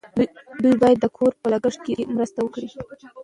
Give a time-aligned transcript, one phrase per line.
[0.63, 2.69] دوی باید د کور په لګښت کې مرسته وکړي.